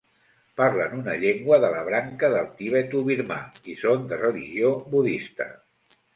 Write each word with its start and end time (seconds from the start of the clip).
Parlen 0.59 0.95
una 0.99 1.17
llengua 1.23 1.59
de 1.63 1.69
la 1.73 1.83
branca 1.89 2.31
del 2.37 2.47
tibetobirmà 2.63 3.39
i 3.75 3.77
són 3.83 4.09
de 4.15 4.21
religió 4.25 4.75
budista. 4.97 5.51